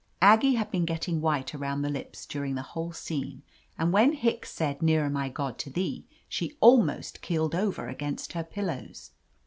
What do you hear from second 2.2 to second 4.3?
during the whole scene, and when